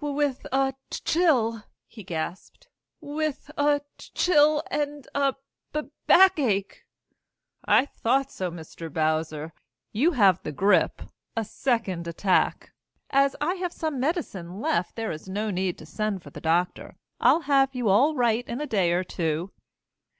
"W 0.00 0.14
with 0.16 0.46
a 0.52 0.74
c 0.92 1.00
chill!" 1.04 1.64
he 1.88 2.04
gasped 2.04 2.68
"with 3.00 3.50
a 3.56 3.80
c 3.98 4.10
chill 4.14 4.62
and 4.70 5.08
a 5.12 5.34
b 5.72 5.80
backache!" 6.06 6.84
"I 7.66 7.84
thought 7.86 8.30
so. 8.30 8.48
Mr. 8.48 8.92
Bowser, 8.92 9.52
you 9.90 10.12
have 10.12 10.40
the 10.44 10.52
grip 10.52 11.02
a 11.36 11.44
second 11.44 12.06
attack. 12.06 12.70
As 13.10 13.34
I 13.40 13.54
have 13.54 13.72
some 13.72 13.98
medicine 13.98 14.60
left, 14.60 14.94
there's 14.94 15.28
no 15.28 15.50
need 15.50 15.76
to 15.78 15.86
send 15.86 16.22
for 16.22 16.30
the 16.30 16.40
doctor. 16.40 16.94
I'll 17.18 17.40
have 17.50 17.74
you 17.74 17.88
all 17.88 18.14
right 18.14 18.46
in 18.46 18.60
a 18.60 18.68
day 18.68 18.92
or 18.92 19.02
two." 19.02 19.50